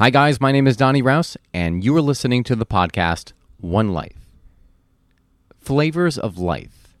Hi, 0.00 0.08
guys. 0.08 0.40
My 0.40 0.50
name 0.50 0.66
is 0.66 0.78
Donny 0.78 1.02
Raus, 1.02 1.36
and 1.52 1.84
you 1.84 1.94
are 1.94 2.00
listening 2.00 2.42
to 2.44 2.56
the 2.56 2.64
podcast 2.64 3.34
One 3.58 3.92
Life 3.92 4.16
Flavors 5.58 6.16
of 6.16 6.38
Life. 6.38 6.94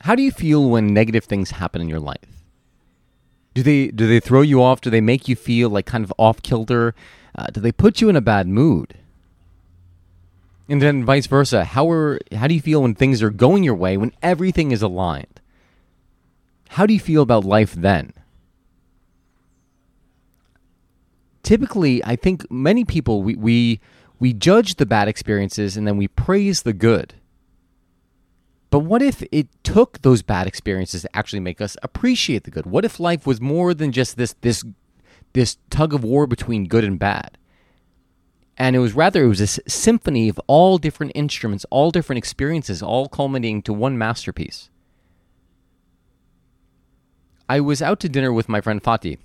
How 0.00 0.14
do 0.14 0.20
you 0.20 0.30
feel 0.30 0.68
when 0.68 0.92
negative 0.92 1.24
things 1.24 1.52
happen 1.52 1.80
in 1.80 1.88
your 1.88 1.98
life? 1.98 2.44
Do 3.54 3.62
they 3.62 3.86
do 3.86 4.06
they 4.06 4.20
throw 4.20 4.42
you 4.42 4.62
off? 4.62 4.82
Do 4.82 4.90
they 4.90 5.00
make 5.00 5.28
you 5.28 5.34
feel 5.34 5.70
like 5.70 5.86
kind 5.86 6.04
of 6.04 6.12
off 6.18 6.42
kilter? 6.42 6.94
Uh, 7.34 7.46
do 7.46 7.60
they 7.62 7.72
put 7.72 8.02
you 8.02 8.10
in 8.10 8.16
a 8.16 8.20
bad 8.20 8.46
mood? 8.46 8.92
And 10.68 10.82
then 10.82 11.06
vice 11.06 11.26
versa. 11.26 11.64
How 11.64 11.88
are 11.88 12.18
how 12.34 12.48
do 12.48 12.54
you 12.54 12.60
feel 12.60 12.82
when 12.82 12.94
things 12.94 13.22
are 13.22 13.30
going 13.30 13.64
your 13.64 13.76
way 13.76 13.96
when 13.96 14.12
everything 14.22 14.72
is 14.72 14.82
aligned? 14.82 15.40
How 16.68 16.84
do 16.84 16.92
you 16.92 17.00
feel 17.00 17.22
about 17.22 17.46
life 17.46 17.72
then? 17.72 18.12
Typically, 21.48 22.04
I 22.04 22.14
think 22.14 22.48
many 22.50 22.84
people 22.84 23.22
we, 23.22 23.34
we 23.34 23.80
we 24.20 24.34
judge 24.34 24.74
the 24.74 24.84
bad 24.84 25.08
experiences 25.08 25.78
and 25.78 25.86
then 25.86 25.96
we 25.96 26.06
praise 26.06 26.62
the 26.62 26.74
good. 26.74 27.14
But 28.68 28.80
what 28.80 29.00
if 29.00 29.24
it 29.32 29.48
took 29.64 30.02
those 30.02 30.20
bad 30.20 30.46
experiences 30.46 31.02
to 31.02 31.16
actually 31.16 31.40
make 31.40 31.62
us 31.62 31.74
appreciate 31.82 32.44
the 32.44 32.50
good? 32.50 32.66
What 32.66 32.84
if 32.84 33.00
life 33.00 33.26
was 33.26 33.40
more 33.40 33.72
than 33.72 33.92
just 33.92 34.18
this 34.18 34.34
this 34.42 34.62
this 35.32 35.56
tug 35.70 35.94
of 35.94 36.04
war 36.04 36.26
between 36.26 36.68
good 36.68 36.84
and 36.84 36.98
bad? 36.98 37.38
And 38.58 38.76
it 38.76 38.80
was 38.80 38.92
rather 38.92 39.24
it 39.24 39.28
was 39.28 39.40
a 39.40 39.46
symphony 39.46 40.28
of 40.28 40.38
all 40.48 40.76
different 40.76 41.12
instruments, 41.14 41.64
all 41.70 41.90
different 41.90 42.18
experiences, 42.18 42.82
all 42.82 43.08
culminating 43.08 43.62
to 43.62 43.72
one 43.72 43.96
masterpiece. 43.96 44.68
I 47.48 47.60
was 47.60 47.80
out 47.80 48.00
to 48.00 48.10
dinner 48.10 48.34
with 48.34 48.50
my 48.50 48.60
friend 48.60 48.82
Fatih 48.82 49.16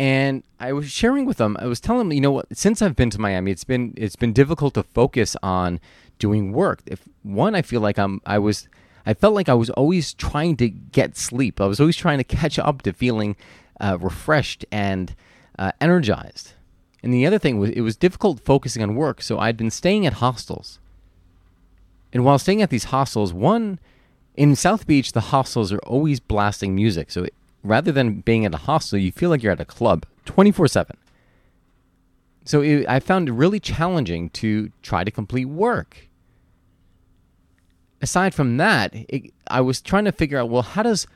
and 0.00 0.42
I 0.58 0.72
was 0.72 0.90
sharing 0.90 1.26
with 1.26 1.36
them. 1.36 1.58
I 1.60 1.66
was 1.66 1.78
telling 1.78 2.08
them, 2.08 2.12
you 2.14 2.22
know 2.22 2.30
what? 2.30 2.46
Since 2.56 2.80
I've 2.80 2.96
been 2.96 3.10
to 3.10 3.20
Miami, 3.20 3.50
it's 3.50 3.64
been 3.64 3.92
it's 3.98 4.16
been 4.16 4.32
difficult 4.32 4.72
to 4.74 4.82
focus 4.82 5.36
on 5.42 5.78
doing 6.18 6.52
work. 6.52 6.80
If 6.86 7.06
one, 7.22 7.54
I 7.54 7.60
feel 7.60 7.82
like 7.82 7.98
I'm 7.98 8.22
I 8.24 8.38
was 8.38 8.66
I 9.04 9.12
felt 9.12 9.34
like 9.34 9.50
I 9.50 9.54
was 9.54 9.68
always 9.68 10.14
trying 10.14 10.56
to 10.56 10.70
get 10.70 11.18
sleep. 11.18 11.60
I 11.60 11.66
was 11.66 11.80
always 11.80 11.98
trying 11.98 12.16
to 12.16 12.24
catch 12.24 12.58
up 12.58 12.80
to 12.82 12.94
feeling 12.94 13.36
uh, 13.78 13.98
refreshed 14.00 14.64
and 14.72 15.14
uh, 15.58 15.72
energized. 15.82 16.54
And 17.02 17.12
the 17.12 17.26
other 17.26 17.38
thing 17.38 17.58
was 17.58 17.68
it 17.68 17.82
was 17.82 17.94
difficult 17.94 18.40
focusing 18.40 18.82
on 18.82 18.94
work. 18.94 19.20
So 19.20 19.38
I'd 19.38 19.58
been 19.58 19.70
staying 19.70 20.06
at 20.06 20.14
hostels. 20.14 20.78
And 22.10 22.24
while 22.24 22.38
staying 22.38 22.62
at 22.62 22.70
these 22.70 22.84
hostels, 22.84 23.34
one 23.34 23.78
in 24.34 24.56
South 24.56 24.86
Beach, 24.86 25.12
the 25.12 25.28
hostels 25.28 25.74
are 25.74 25.78
always 25.80 26.20
blasting 26.20 26.74
music. 26.74 27.10
So 27.10 27.26
rather 27.62 27.92
than 27.92 28.20
being 28.20 28.44
at 28.44 28.54
a 28.54 28.58
hostel, 28.58 28.98
you 28.98 29.12
feel 29.12 29.30
like 29.30 29.42
you're 29.42 29.52
at 29.52 29.60
a 29.60 29.64
club 29.64 30.06
24 30.24 30.68
7. 30.68 30.96
So 32.44 32.62
it, 32.62 32.88
I 32.88 33.00
found 33.00 33.28
it 33.28 33.32
really 33.32 33.60
challenging 33.60 34.30
to 34.30 34.70
try 34.82 35.04
to 35.04 35.10
complete 35.10 35.46
work. 35.46 36.08
Aside 38.02 38.34
from 38.34 38.56
that, 38.56 38.94
it, 38.94 39.32
I 39.48 39.60
was 39.60 39.80
trying 39.80 40.06
to 40.06 40.12
figure 40.12 40.38
out 40.38 40.48
well, 40.48 40.62
how 40.62 40.82
does 40.82 41.06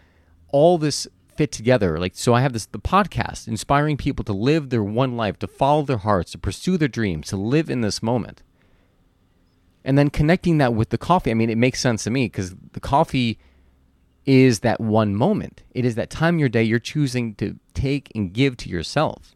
all 0.48 0.78
this 0.78 1.08
fit 1.34 1.50
together? 1.50 1.98
Like, 1.98 2.12
so 2.14 2.34
I 2.34 2.42
have 2.42 2.52
this 2.52 2.66
the 2.66 2.78
podcast 2.78 3.48
inspiring 3.48 3.96
people 3.96 4.24
to 4.26 4.32
live 4.32 4.70
their 4.70 4.84
one 4.84 5.16
life, 5.16 5.38
to 5.38 5.46
follow 5.46 5.82
their 5.82 5.98
hearts, 5.98 6.32
to 6.32 6.38
pursue 6.38 6.76
their 6.76 6.88
dreams, 6.88 7.28
to 7.28 7.36
live 7.36 7.70
in 7.70 7.80
this 7.80 8.02
moment. 8.02 8.42
And 9.84 9.98
then 9.98 10.08
connecting 10.08 10.58
that 10.58 10.74
with 10.74 10.90
the 10.90 10.98
coffee, 10.98 11.30
I 11.30 11.34
mean, 11.34 11.50
it 11.50 11.58
makes 11.58 11.80
sense 11.80 12.04
to 12.04 12.10
me 12.10 12.26
because 12.26 12.54
the 12.72 12.80
coffee 12.80 13.38
is 14.26 14.60
that 14.60 14.80
one 14.80 15.14
moment. 15.14 15.62
It 15.72 15.84
is 15.84 15.94
that 15.96 16.10
time 16.10 16.36
in 16.36 16.38
your 16.38 16.48
day 16.48 16.62
you're 16.62 16.78
choosing 16.78 17.34
to 17.36 17.58
take 17.74 18.10
and 18.14 18.32
give 18.32 18.56
to 18.58 18.68
yourself. 18.68 19.34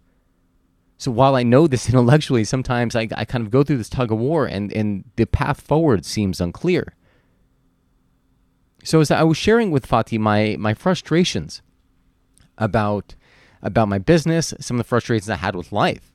So 0.96 1.10
while 1.10 1.36
I 1.36 1.42
know 1.42 1.66
this 1.66 1.88
intellectually, 1.88 2.44
sometimes 2.44 2.96
I, 2.96 3.08
I 3.14 3.24
kind 3.24 3.44
of 3.44 3.50
go 3.50 3.62
through 3.62 3.78
this 3.78 3.88
tug 3.88 4.10
of 4.10 4.18
war 4.18 4.46
and, 4.46 4.72
and 4.72 5.04
the 5.16 5.26
path 5.26 5.60
forward 5.60 6.04
seems 6.04 6.40
unclear. 6.40 6.94
So 8.84 9.00
as 9.00 9.10
I 9.10 9.22
was 9.22 9.36
sharing 9.36 9.70
with 9.70 9.86
Fatih 9.86 10.18
my, 10.18 10.56
my 10.58 10.72
frustrations 10.72 11.62
about, 12.56 13.14
about 13.62 13.88
my 13.88 13.98
business, 13.98 14.54
some 14.60 14.76
of 14.76 14.78
the 14.78 14.88
frustrations 14.88 15.28
I 15.28 15.36
had 15.36 15.54
with 15.54 15.72
life. 15.72 16.12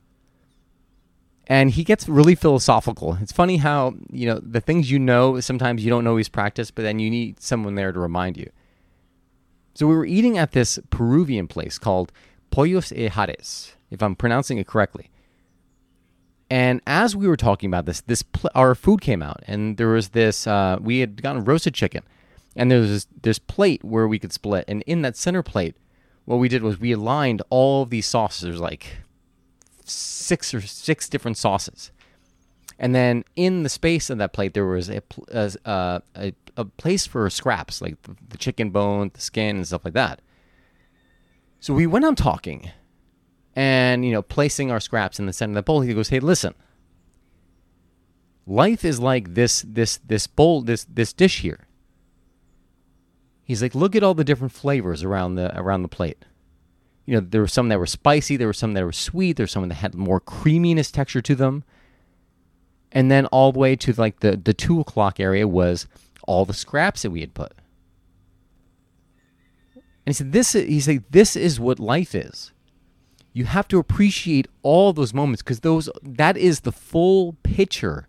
And 1.46 1.70
he 1.70 1.84
gets 1.84 2.08
really 2.08 2.34
philosophical. 2.34 3.18
It's 3.20 3.32
funny 3.32 3.58
how, 3.58 3.94
you 4.10 4.26
know, 4.26 4.40
the 4.42 4.62
things 4.62 4.90
you 4.90 4.98
know, 4.98 5.40
sometimes 5.40 5.84
you 5.84 5.90
don't 5.90 6.06
always 6.06 6.28
practice, 6.28 6.70
but 6.70 6.82
then 6.82 6.98
you 6.98 7.10
need 7.10 7.40
someone 7.40 7.74
there 7.74 7.92
to 7.92 8.00
remind 8.00 8.38
you. 8.38 8.50
So 9.74 9.86
we 9.88 9.96
were 9.96 10.06
eating 10.06 10.38
at 10.38 10.52
this 10.52 10.78
Peruvian 10.90 11.48
place 11.48 11.78
called 11.78 12.12
Pollos 12.50 12.92
e 12.92 13.08
Jarres, 13.08 13.72
if 13.90 14.02
I'm 14.02 14.14
pronouncing 14.14 14.58
it 14.58 14.66
correctly. 14.66 15.10
And 16.48 16.80
as 16.86 17.16
we 17.16 17.26
were 17.26 17.36
talking 17.36 17.68
about 17.68 17.86
this, 17.86 18.00
this 18.02 18.22
pl- 18.22 18.50
our 18.54 18.74
food 18.74 19.00
came 19.00 19.22
out, 19.22 19.42
and 19.46 19.76
there 19.76 19.88
was 19.88 20.10
this. 20.10 20.46
Uh, 20.46 20.78
we 20.80 21.00
had 21.00 21.20
gotten 21.22 21.44
roasted 21.44 21.74
chicken, 21.74 22.02
and 22.54 22.70
there 22.70 22.80
was 22.80 22.90
this, 22.90 23.06
this 23.22 23.38
plate 23.38 23.82
where 23.82 24.06
we 24.06 24.18
could 24.18 24.32
split. 24.32 24.64
And 24.68 24.82
in 24.86 25.02
that 25.02 25.16
center 25.16 25.42
plate, 25.42 25.74
what 26.26 26.36
we 26.36 26.48
did 26.48 26.62
was 26.62 26.78
we 26.78 26.92
aligned 26.92 27.42
all 27.50 27.82
of 27.82 27.90
these 27.90 28.06
sauces. 28.06 28.42
There's 28.42 28.60
like 28.60 28.98
six 29.84 30.54
or 30.54 30.60
six 30.60 31.08
different 31.08 31.36
sauces, 31.36 31.90
and 32.78 32.94
then 32.94 33.24
in 33.36 33.62
the 33.62 33.68
space 33.68 34.10
of 34.10 34.18
that 34.18 34.32
plate, 34.32 34.54
there 34.54 34.66
was 34.66 34.88
a, 34.88 35.02
a, 35.28 35.52
uh, 35.64 36.00
a, 36.16 36.32
a 36.56 36.64
place 36.64 37.06
for 37.06 37.28
scraps, 37.30 37.80
like 37.80 38.00
the, 38.02 38.16
the 38.28 38.38
chicken 38.38 38.70
bone, 38.70 39.10
the 39.14 39.20
skin, 39.20 39.56
and 39.56 39.66
stuff 39.66 39.84
like 39.84 39.94
that. 39.94 40.20
So 41.60 41.72
we 41.72 41.86
went 41.86 42.04
on 42.04 42.14
talking 42.14 42.70
and, 43.54 44.04
you 44.04 44.12
know, 44.12 44.22
placing 44.22 44.70
our 44.70 44.80
scraps 44.80 45.18
in 45.18 45.26
the 45.26 45.32
center 45.32 45.52
of 45.52 45.56
the 45.56 45.62
bowl. 45.62 45.80
He 45.80 45.94
goes, 45.94 46.08
hey, 46.08 46.20
listen, 46.20 46.54
life 48.46 48.84
is 48.84 49.00
like 49.00 49.34
this, 49.34 49.64
this, 49.66 49.98
this 49.98 50.26
bowl, 50.26 50.62
this, 50.62 50.84
this 50.84 51.12
dish 51.12 51.40
here. 51.40 51.66
He's 53.44 53.62
like, 53.62 53.74
look 53.74 53.94
at 53.94 54.02
all 54.02 54.14
the 54.14 54.24
different 54.24 54.52
flavors 54.52 55.02
around 55.02 55.36
the, 55.36 55.58
around 55.58 55.82
the 55.82 55.88
plate 55.88 56.24
you 57.06 57.14
know, 57.14 57.20
there 57.20 57.40
were 57.40 57.48
some 57.48 57.68
that 57.68 57.78
were 57.78 57.86
spicy, 57.86 58.36
there 58.36 58.46
were 58.46 58.52
some 58.52 58.72
that 58.74 58.84
were 58.84 58.92
sweet, 58.92 59.36
there 59.36 59.44
were 59.44 59.48
some 59.48 59.68
that 59.68 59.74
had 59.74 59.94
more 59.94 60.20
creaminess 60.20 60.90
texture 60.90 61.20
to 61.22 61.34
them 61.34 61.64
and 62.94 63.10
then 63.10 63.26
all 63.26 63.52
the 63.52 63.58
way 63.58 63.76
to 63.76 63.92
like 63.94 64.20
the 64.20 64.36
the 64.36 64.54
two 64.54 64.80
o'clock 64.80 65.18
area 65.20 65.46
was 65.46 65.86
all 66.26 66.44
the 66.46 66.54
scraps 66.54 67.02
that 67.02 67.10
we 67.10 67.20
had 67.20 67.34
put. 67.34 67.52
And 69.74 69.82
he 70.06 70.12
said, 70.12 70.32
"This." 70.32 70.52
He 70.52 70.80
said, 70.80 71.04
"This 71.10 71.34
is 71.36 71.58
what 71.60 71.78
life 71.80 72.14
is. 72.14 72.52
You 73.32 73.46
have 73.46 73.66
to 73.68 73.78
appreciate 73.78 74.46
all 74.62 74.92
those 74.92 75.12
moments 75.12 75.42
because 75.42 75.60
those 75.60 75.90
that 76.02 76.36
is 76.36 76.60
the 76.60 76.72
full 76.72 77.36
picture 77.42 78.06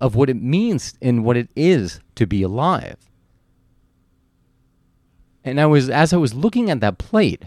of 0.00 0.14
what 0.14 0.30
it 0.30 0.40
means 0.40 0.94
and 1.02 1.24
what 1.24 1.36
it 1.36 1.50
is 1.54 2.00
to 2.14 2.26
be 2.26 2.42
alive." 2.42 2.96
And 5.44 5.60
I 5.60 5.66
was 5.66 5.90
as 5.90 6.12
I 6.12 6.16
was 6.16 6.34
looking 6.34 6.70
at 6.70 6.80
that 6.80 6.98
plate, 6.98 7.44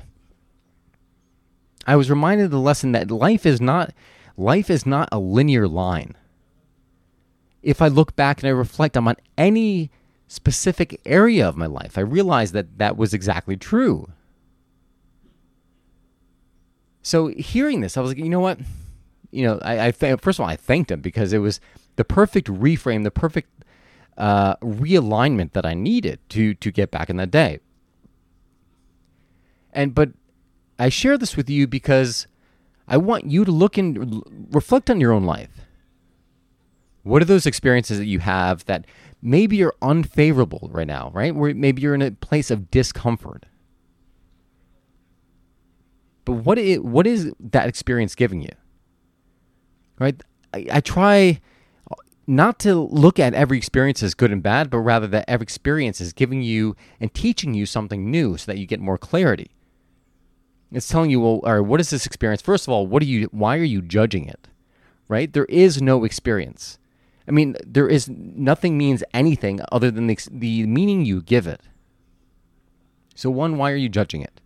I 1.87 1.95
was 1.95 2.09
reminded 2.09 2.45
of 2.45 2.51
the 2.51 2.59
lesson 2.59 2.91
that 2.91 3.09
life 3.09 3.45
is 3.45 3.59
not 3.59 3.93
life 4.37 4.69
is 4.69 4.85
not 4.85 5.09
a 5.11 5.19
linear 5.19 5.67
line 5.67 6.15
if 7.61 7.81
I 7.81 7.87
look 7.87 8.15
back 8.15 8.41
and 8.41 8.47
I 8.47 8.51
reflect 8.51 8.97
on 8.97 9.15
any 9.37 9.91
specific 10.27 10.99
area 11.05 11.47
of 11.47 11.57
my 11.57 11.65
life, 11.65 11.97
I 11.97 12.01
realize 12.01 12.51
that 12.53 12.77
that 12.77 12.97
was 12.97 13.13
exactly 13.13 13.57
true. 13.57 14.09
So 17.01 17.27
hearing 17.27 17.81
this, 17.81 17.97
I 17.97 18.01
was 18.01 18.11
like, 18.11 18.17
you 18.17 18.29
know 18.29 18.39
what? 18.39 18.59
You 19.31 19.45
know, 19.45 19.59
I, 19.61 19.87
I 19.87 19.91
th- 19.91 20.19
first 20.21 20.39
of 20.39 20.43
all, 20.43 20.49
I 20.49 20.55
thanked 20.55 20.91
him 20.91 21.01
because 21.01 21.33
it 21.33 21.39
was 21.39 21.59
the 21.95 22.03
perfect 22.03 22.47
reframe, 22.47 23.03
the 23.03 23.11
perfect 23.11 23.49
uh, 24.17 24.55
realignment 24.57 25.53
that 25.53 25.65
I 25.65 25.73
needed 25.73 26.19
to 26.29 26.53
to 26.55 26.71
get 26.71 26.91
back 26.91 27.09
in 27.09 27.17
that 27.17 27.31
day. 27.31 27.59
And 29.73 29.95
but 29.95 30.11
I 30.77 30.89
share 30.89 31.17
this 31.17 31.37
with 31.37 31.49
you 31.49 31.65
because 31.67 32.27
I 32.87 32.97
want 32.97 33.25
you 33.25 33.45
to 33.45 33.51
look 33.51 33.77
and 33.77 34.21
reflect 34.51 34.89
on 34.89 34.99
your 34.99 35.11
own 35.11 35.23
life. 35.23 35.61
What 37.03 37.21
are 37.21 37.25
those 37.25 37.45
experiences 37.45 37.97
that 37.97 38.05
you 38.05 38.19
have 38.19 38.65
that 38.65 38.85
maybe 39.21 39.55
you're 39.57 39.75
unfavorable 39.81 40.69
right 40.71 40.87
now, 40.87 41.11
right? 41.13 41.35
Where 41.35 41.53
maybe 41.53 41.81
you're 41.81 41.95
in 41.95 42.01
a 42.01 42.11
place 42.11 42.51
of 42.51 42.69
discomfort. 42.71 43.45
But 46.25 46.33
what 46.33 46.59
is, 46.59 46.79
what 46.79 47.07
is 47.07 47.33
that 47.39 47.67
experience 47.67 48.13
giving 48.15 48.41
you? 48.41 48.51
Right? 49.99 50.21
I, 50.53 50.67
I 50.71 50.79
try 50.81 51.41
not 52.27 52.59
to 52.59 52.75
look 52.75 53.19
at 53.19 53.33
every 53.33 53.57
experience 53.57 54.03
as 54.03 54.13
good 54.13 54.31
and 54.31 54.43
bad, 54.43 54.69
but 54.69 54.79
rather 54.79 55.07
that 55.07 55.25
every 55.27 55.43
experience 55.43 55.99
is 55.99 56.13
giving 56.13 56.41
you 56.41 56.75
and 56.99 57.13
teaching 57.13 57.53
you 57.53 57.65
something 57.65 58.09
new 58.09 58.37
so 58.37 58.51
that 58.51 58.59
you 58.59 58.65
get 58.65 58.79
more 58.79 58.97
clarity. 58.97 59.51
It's 60.71 60.87
telling 60.87 61.09
you, 61.09 61.19
well, 61.19 61.41
all 61.43 61.55
right, 61.55 61.59
what 61.59 61.81
is 61.81 61.89
this 61.89 62.05
experience? 62.05 62.41
First 62.41 62.67
of 62.67 62.71
all, 62.71 62.87
what 62.87 63.01
are 63.03 63.07
you 63.07 63.27
why 63.31 63.57
are 63.57 63.63
you 63.63 63.81
judging 63.81 64.27
it? 64.27 64.47
Right? 65.09 65.33
There 65.33 65.45
is 65.45 65.81
no 65.81 66.05
experience. 66.05 66.79
I 67.27 67.31
mean, 67.31 67.55
there 67.65 67.87
is 67.87 68.09
nothing 68.09 68.77
means 68.77 69.03
anything 69.13 69.61
other 69.71 69.91
than 69.91 70.07
the, 70.07 70.17
the 70.31 70.65
meaning 70.65 71.05
you 71.05 71.21
give 71.21 71.47
it. 71.47 71.61
So, 73.15 73.29
one, 73.29 73.57
why 73.57 73.71
are 73.71 73.77
you 73.77 73.89
judging 73.89 74.21
it? 74.21 74.41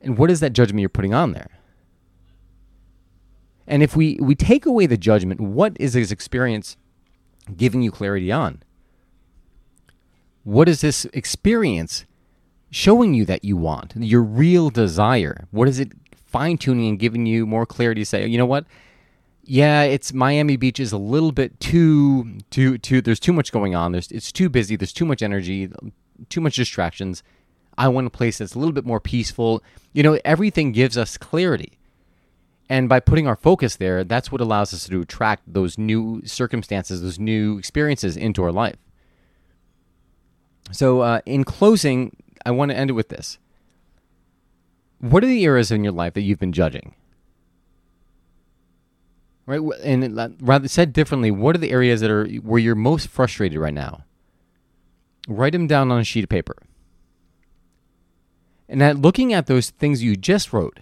And 0.00 0.18
what 0.18 0.30
is 0.30 0.40
that 0.40 0.52
judgment 0.52 0.80
you're 0.80 0.88
putting 0.88 1.14
on 1.14 1.32
there? 1.32 1.50
And 3.66 3.82
if 3.82 3.96
we, 3.96 4.18
we 4.20 4.34
take 4.34 4.66
away 4.66 4.86
the 4.86 4.96
judgment, 4.96 5.40
what 5.40 5.76
is 5.80 5.94
this 5.94 6.10
experience 6.10 6.76
giving 7.56 7.82
you 7.82 7.90
clarity 7.90 8.30
on? 8.30 8.62
What 10.44 10.68
is 10.68 10.80
this 10.80 11.06
experience 11.06 12.04
showing 12.70 13.14
you 13.14 13.24
that 13.24 13.44
you 13.44 13.56
want? 13.56 13.94
Your 13.96 14.22
real 14.22 14.70
desire? 14.70 15.48
What 15.50 15.68
is 15.68 15.80
it 15.80 15.92
fine 16.24 16.58
tuning 16.58 16.88
and 16.88 16.98
giving 16.98 17.26
you 17.26 17.46
more 17.46 17.66
clarity 17.66 18.02
to 18.02 18.06
say, 18.06 18.26
you 18.26 18.38
know 18.38 18.46
what? 18.46 18.66
Yeah, 19.48 19.82
it's 19.82 20.12
Miami 20.12 20.56
Beach 20.56 20.80
is 20.80 20.90
a 20.90 20.98
little 20.98 21.30
bit 21.30 21.58
too 21.60 22.38
too 22.50 22.78
too 22.78 23.00
there's 23.00 23.20
too 23.20 23.32
much 23.32 23.52
going 23.52 23.76
on. 23.76 23.92
There's 23.92 24.10
it's 24.10 24.32
too 24.32 24.48
busy, 24.48 24.74
there's 24.74 24.92
too 24.92 25.04
much 25.06 25.22
energy, 25.22 25.70
too 26.28 26.40
much 26.40 26.56
distractions. 26.56 27.22
I 27.78 27.88
want 27.88 28.08
a 28.08 28.10
place 28.10 28.38
that's 28.38 28.54
a 28.54 28.58
little 28.58 28.72
bit 28.72 28.84
more 28.84 29.00
peaceful. 29.00 29.62
You 29.92 30.02
know, 30.02 30.18
everything 30.24 30.72
gives 30.72 30.98
us 30.98 31.16
clarity. 31.16 31.78
And 32.68 32.88
by 32.88 32.98
putting 32.98 33.28
our 33.28 33.36
focus 33.36 33.76
there, 33.76 34.02
that's 34.02 34.32
what 34.32 34.40
allows 34.40 34.74
us 34.74 34.88
to 34.88 35.00
attract 35.00 35.44
those 35.46 35.78
new 35.78 36.22
circumstances, 36.24 37.00
those 37.00 37.18
new 37.18 37.58
experiences 37.58 38.16
into 38.16 38.42
our 38.42 38.50
life. 38.50 38.76
So, 40.72 41.00
uh, 41.02 41.20
in 41.26 41.44
closing, 41.44 42.16
I 42.44 42.50
want 42.50 42.72
to 42.72 42.76
end 42.76 42.90
it 42.90 42.94
with 42.94 43.08
this. 43.08 43.38
What 44.98 45.22
are 45.22 45.28
the 45.28 45.44
areas 45.44 45.70
in 45.70 45.84
your 45.84 45.92
life 45.92 46.14
that 46.14 46.22
you've 46.22 46.40
been 46.40 46.52
judging? 46.52 46.96
Right, 49.46 49.60
and 49.84 50.36
rather 50.40 50.66
said 50.66 50.92
differently, 50.92 51.30
what 51.30 51.54
are 51.54 51.60
the 51.60 51.70
areas 51.70 52.00
that 52.00 52.10
are 52.10 52.26
where 52.26 52.58
you're 52.58 52.74
most 52.74 53.08
frustrated 53.08 53.58
right 53.58 53.72
now? 53.72 54.04
Write 55.28 55.52
them 55.52 55.68
down 55.68 55.92
on 55.92 56.00
a 56.00 56.04
sheet 56.04 56.24
of 56.24 56.30
paper. 56.30 56.56
And 58.68 58.82
at 58.82 58.98
looking 58.98 59.32
at 59.32 59.46
those 59.46 59.70
things 59.70 60.02
you 60.02 60.16
just 60.16 60.52
wrote, 60.52 60.80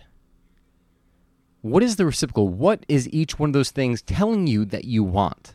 what 1.61 1.83
is 1.83 1.97
the 1.97 2.07
reciprocal? 2.07 2.49
What 2.49 2.85
is 2.89 3.09
each 3.11 3.39
one 3.39 3.51
of 3.51 3.55
those 3.55 3.71
things 3.71 4.01
telling 4.01 4.47
you 4.47 4.65
that 4.67 4.85
you 4.85 5.05
want? 5.05 5.55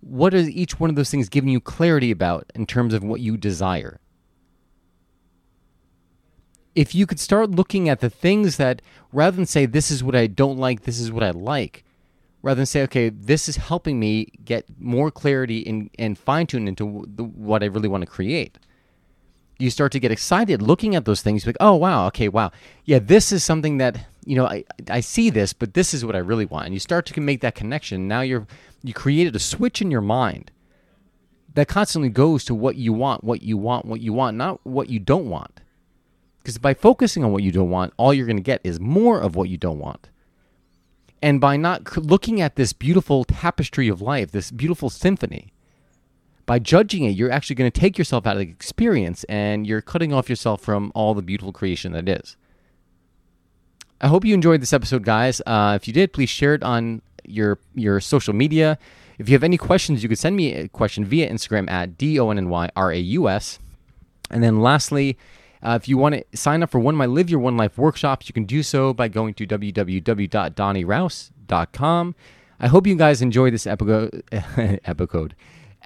What 0.00 0.34
is 0.34 0.50
each 0.50 0.78
one 0.78 0.90
of 0.90 0.96
those 0.96 1.10
things 1.10 1.28
giving 1.28 1.50
you 1.50 1.60
clarity 1.60 2.10
about 2.10 2.50
in 2.54 2.66
terms 2.66 2.94
of 2.94 3.04
what 3.04 3.20
you 3.20 3.36
desire? 3.36 4.00
If 6.74 6.94
you 6.94 7.06
could 7.06 7.18
start 7.18 7.52
looking 7.52 7.88
at 7.88 8.00
the 8.00 8.10
things 8.10 8.56
that, 8.56 8.82
rather 9.12 9.36
than 9.36 9.46
say, 9.46 9.66
this 9.66 9.90
is 9.90 10.04
what 10.04 10.14
I 10.14 10.26
don't 10.26 10.58
like, 10.58 10.82
this 10.82 11.00
is 11.00 11.10
what 11.10 11.24
I 11.24 11.30
like, 11.30 11.84
rather 12.46 12.60
than 12.60 12.66
say, 12.66 12.84
okay, 12.84 13.08
this 13.08 13.48
is 13.48 13.56
helping 13.56 13.98
me 13.98 14.30
get 14.44 14.64
more 14.78 15.10
clarity 15.10 15.66
and, 15.66 15.90
and 15.98 16.16
fine 16.16 16.46
tune 16.46 16.68
into 16.68 17.04
the, 17.08 17.24
what 17.24 17.60
I 17.60 17.66
really 17.66 17.88
want 17.88 18.02
to 18.02 18.06
create. 18.06 18.56
You 19.58 19.68
start 19.68 19.90
to 19.92 19.98
get 19.98 20.12
excited 20.12 20.62
looking 20.62 20.94
at 20.94 21.06
those 21.06 21.22
things 21.22 21.44
like 21.44 21.56
oh 21.58 21.74
wow 21.74 22.06
okay 22.06 22.28
wow. 22.28 22.52
Yeah 22.84 23.00
this 23.00 23.32
is 23.32 23.42
something 23.42 23.78
that 23.78 24.06
you 24.24 24.36
know 24.36 24.46
I, 24.46 24.64
I 24.88 25.00
see 25.00 25.28
this 25.28 25.52
but 25.52 25.74
this 25.74 25.92
is 25.92 26.04
what 26.04 26.14
i 26.14 26.18
really 26.18 26.44
want. 26.44 26.66
And 26.66 26.74
you 26.74 26.78
start 26.78 27.04
to 27.06 27.20
make 27.20 27.40
that 27.40 27.56
connection. 27.56 28.06
Now 28.06 28.20
you're 28.20 28.46
you 28.84 28.94
created 28.94 29.34
a 29.34 29.40
switch 29.40 29.82
in 29.82 29.90
your 29.90 30.00
mind 30.00 30.52
that 31.54 31.66
constantly 31.66 32.10
goes 32.10 32.44
to 32.44 32.54
what 32.54 32.76
you 32.76 32.92
want 32.92 33.24
what 33.24 33.42
you 33.42 33.56
want 33.56 33.86
what 33.86 34.00
you 34.00 34.12
want 34.12 34.36
not 34.36 34.64
what 34.64 34.88
you 34.88 35.00
don't 35.00 35.28
want. 35.28 35.62
Because 36.38 36.58
by 36.58 36.74
focusing 36.74 37.24
on 37.24 37.32
what 37.32 37.42
you 37.42 37.50
don't 37.50 37.70
want 37.70 37.92
all 37.96 38.14
you're 38.14 38.26
going 38.26 38.36
to 38.36 38.50
get 38.52 38.60
is 38.62 38.78
more 38.78 39.20
of 39.20 39.34
what 39.34 39.48
you 39.48 39.56
don't 39.56 39.80
want 39.80 40.10
and 41.22 41.40
by 41.40 41.56
not 41.56 41.96
looking 41.96 42.40
at 42.40 42.56
this 42.56 42.72
beautiful 42.72 43.24
tapestry 43.24 43.88
of 43.88 44.00
life 44.00 44.30
this 44.30 44.50
beautiful 44.50 44.90
symphony 44.90 45.52
by 46.46 46.60
judging 46.60 47.04
it, 47.04 47.10
you're 47.10 47.30
actually 47.30 47.56
going 47.56 47.70
to 47.70 47.80
take 47.80 47.98
yourself 47.98 48.26
out 48.26 48.36
of 48.36 48.38
the 48.38 48.48
experience 48.48 49.24
and 49.24 49.66
you're 49.66 49.82
cutting 49.82 50.12
off 50.12 50.30
yourself 50.30 50.62
from 50.62 50.92
all 50.94 51.12
the 51.12 51.22
beautiful 51.22 51.52
creation 51.52 51.92
that 51.92 52.08
is. 52.08 52.36
I 54.00 54.06
hope 54.06 54.24
you 54.24 54.32
enjoyed 54.32 54.62
this 54.62 54.72
episode, 54.72 55.02
guys. 55.02 55.42
Uh, 55.44 55.76
if 55.80 55.88
you 55.88 55.92
did, 55.92 56.12
please 56.12 56.30
share 56.30 56.54
it 56.54 56.62
on 56.62 57.02
your 57.24 57.58
your 57.74 57.98
social 58.00 58.32
media. 58.32 58.78
If 59.18 59.28
you 59.28 59.34
have 59.34 59.42
any 59.42 59.56
questions, 59.56 60.02
you 60.02 60.08
can 60.08 60.16
send 60.16 60.36
me 60.36 60.54
a 60.54 60.68
question 60.68 61.04
via 61.04 61.30
Instagram 61.30 61.68
at 61.70 61.98
D 61.98 62.20
O 62.20 62.30
N 62.30 62.38
N 62.38 62.48
Y 62.48 62.70
R 62.76 62.92
A 62.92 62.98
U 62.98 63.28
S. 63.28 63.58
And 64.30 64.42
then 64.42 64.60
lastly, 64.60 65.16
uh, 65.62 65.78
if 65.80 65.88
you 65.88 65.96
want 65.98 66.14
to 66.14 66.24
sign 66.36 66.62
up 66.62 66.70
for 66.70 66.78
one 66.78 66.94
of 66.94 66.98
my 66.98 67.06
Live 67.06 67.28
Your 67.30 67.40
One 67.40 67.56
Life 67.56 67.76
workshops, 67.78 68.28
you 68.28 68.32
can 68.32 68.44
do 68.44 68.62
so 68.62 68.92
by 68.92 69.08
going 69.08 69.34
to 69.34 69.44
www.donnyraus.com. 69.46 72.14
I 72.58 72.68
hope 72.68 72.86
you 72.86 72.96
guys 72.96 73.20
enjoy 73.20 73.50
this 73.50 73.66
episode. 73.66 74.22
episode 74.32 75.34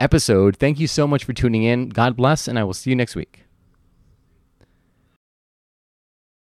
episode. 0.00 0.56
Thank 0.56 0.80
you 0.80 0.88
so 0.88 1.06
much 1.06 1.24
for 1.24 1.32
tuning 1.32 1.62
in. 1.62 1.90
God 1.90 2.16
bless, 2.16 2.48
and 2.48 2.58
I 2.58 2.64
will 2.64 2.74
see 2.74 2.90
you 2.90 2.96
next 2.96 3.14
week. 3.14 3.49